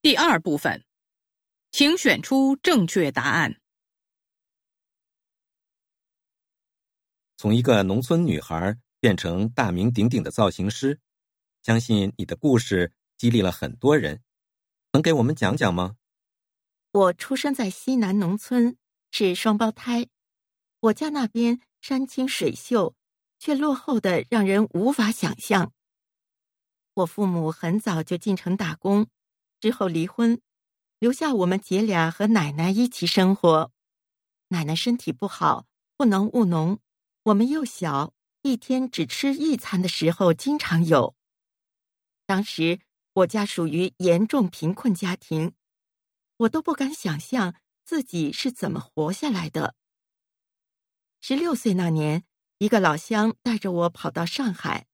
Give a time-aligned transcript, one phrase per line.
[0.00, 0.84] 第二部分，
[1.72, 3.60] 请选出正确答案。
[7.36, 11.00] 从一个农村女孩变成大名鼎鼎的造型师，
[11.62, 14.22] 相信你的故事激励了很多人，
[14.92, 15.96] 能给我们讲讲吗？
[16.92, 18.76] 我出生在西南农村，
[19.10, 20.08] 是双胞胎。
[20.78, 22.94] 我家那边山清水秀，
[23.40, 25.72] 却落后的让人无法想象。
[26.94, 29.08] 我父母很早就进城打工，
[29.60, 30.40] 之后离婚，
[30.98, 33.72] 留下我们姐俩和奶奶一起生活。
[34.48, 35.66] 奶奶身体不好，
[35.96, 36.78] 不能务农。
[37.24, 41.14] 我们又小，一天只吃一餐的时候经常有。
[42.24, 42.80] 当时
[43.14, 45.54] 我家属于严重贫困家庭，
[46.36, 47.54] 我都不敢想象
[47.84, 49.74] 自己是怎么活下来的。
[51.20, 52.24] 十六岁那年，
[52.58, 54.86] 一个老乡带着我跑到上海，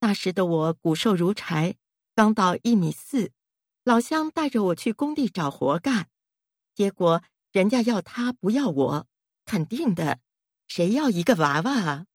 [0.00, 1.76] 那时的我骨瘦如柴，
[2.14, 3.32] 刚到一米四。
[3.86, 6.08] 老乡带着我去工地找活干，
[6.74, 7.22] 结果
[7.52, 9.06] 人家要他不要我，
[9.44, 10.18] 肯定的。
[10.66, 12.06] 谁要一个娃娃啊？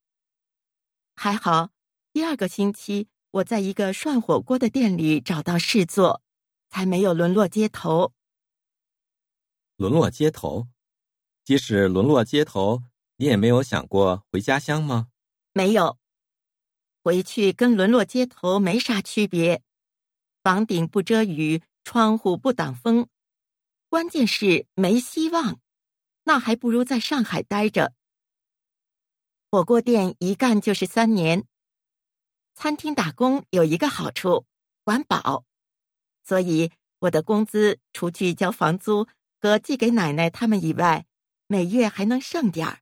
[1.15, 1.69] 还好，
[2.11, 6.21] 第二个星期我在一个涮火锅的店里找到事做，
[6.67, 8.11] 才没有沦落街头。
[9.77, 10.67] 沦落街头，
[11.45, 12.83] 即使沦落街头，
[13.15, 15.07] 你也没有想过回家乡吗？
[15.53, 15.97] 没有，
[17.01, 19.63] 回去跟沦落街头没啥区别，
[20.43, 23.07] 房顶不遮雨，窗户不挡风，
[23.89, 25.59] 关键是没希望，
[26.23, 27.93] 那还不如在上海待着。
[29.49, 31.45] 火锅店一干就是三年。
[32.53, 34.45] 餐厅打工有一个好处，
[34.83, 35.45] 管饱，
[36.23, 39.07] 所以我的工资除去交房租
[39.41, 41.05] 和寄给奶奶他们以外，
[41.47, 42.79] 每月还能剩点儿。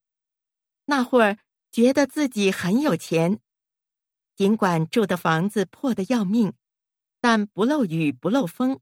[0.86, 1.38] 那会儿
[1.72, 3.40] 觉得自己很有钱，
[4.36, 6.54] 尽管住的房子破的要命，
[7.22, 8.80] 但不漏雨不漏风。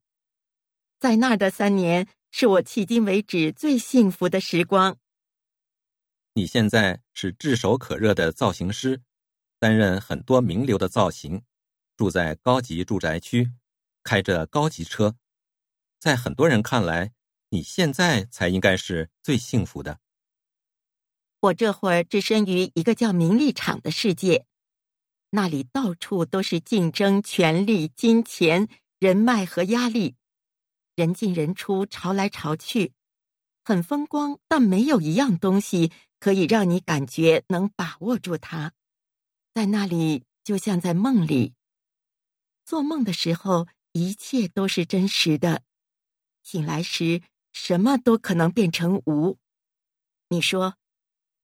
[0.99, 4.97] 在那儿的三年是我迄今为止最幸福的时光。
[6.33, 9.01] 你现在是炙手可热的造型师，
[9.59, 11.43] 担任很多名流的造型，
[11.95, 13.51] 住在高级住宅区，
[14.03, 15.15] 开着高级车，
[15.99, 17.13] 在很多人看来，
[17.49, 19.99] 你现在才应该是最幸福的。
[21.39, 24.45] 我这会儿置身于一个叫名利场的世界，
[25.29, 28.67] 那里到处都是竞争、权力、金钱、
[28.99, 30.15] 人脉和压力，
[30.97, 32.91] 人进人出，潮来潮去，
[33.63, 35.91] 很风光，但没有一样东西。
[36.19, 38.73] 可以让你感觉能把握住它，
[39.53, 41.53] 在那里就像在梦里。
[42.65, 45.59] 做梦的时候，一切都是真实的；
[46.41, 47.21] 醒来时，
[47.53, 49.37] 什么都可能变成无。
[50.29, 50.75] 你说，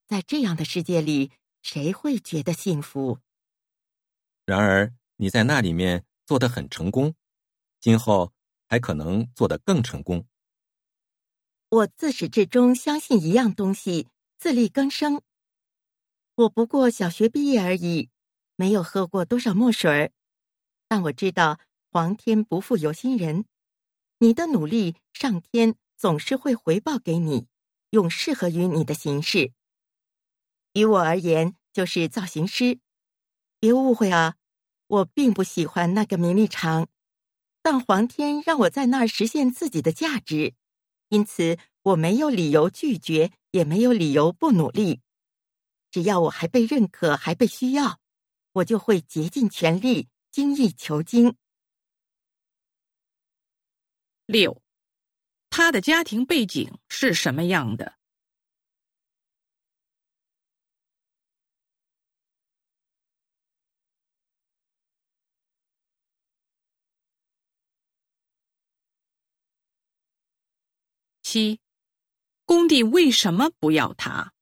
[0.08, 1.32] 在这样的世界里，
[1.62, 3.20] 谁会觉得幸福？
[4.46, 7.14] 然而，你在那里面做得很成功，
[7.80, 8.34] 今后
[8.74, 10.26] 还可能做得更成功。
[11.70, 14.08] 我自始至终相信一样东西。
[14.40, 15.22] 自力更生。
[16.36, 18.10] 我不过小学毕业而已，
[18.56, 20.12] 没有喝过多少墨水儿，
[20.88, 21.60] 但我知道
[21.92, 23.46] 皇天不负有心人，
[24.18, 27.48] 你的努力，上天总是会回报给你，
[27.92, 29.54] 用适合于你的形式。
[30.74, 32.80] 于我而言，就是造型师。
[33.62, 34.36] 别误会啊，
[34.88, 36.90] 我并不喜欢那个名利场，
[37.64, 40.54] 但皇天让我在那儿实现自己的价值，
[41.10, 43.32] 因此我没有理由拒绝。
[43.54, 45.02] 也没有理由不努力，
[45.92, 48.00] 只要我还被认可，还被需要，
[48.54, 51.36] 我就会竭尽全力，精益求精。
[54.26, 54.60] 六，
[55.52, 58.00] 他的家庭背景是什么样的？
[71.34, 71.60] 七。
[72.46, 74.34] 工地为什么不要他？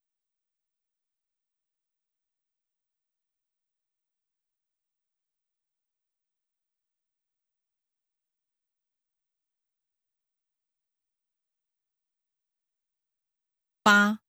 [13.81, 14.19] 八，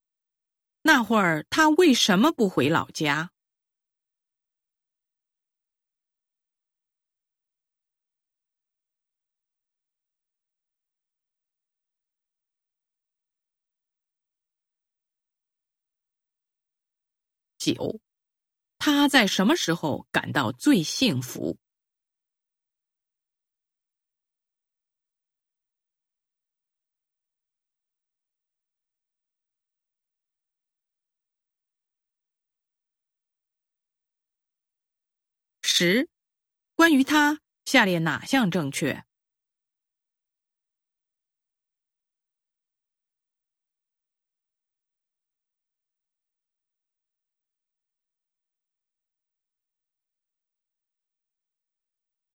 [0.83, 3.32] 那会儿他为什么不回老家？
[17.65, 18.01] 九，
[18.77, 21.57] 他在什么时候感到最幸福？
[35.63, 36.09] 十，
[36.75, 39.05] 关于他，下列哪项正确？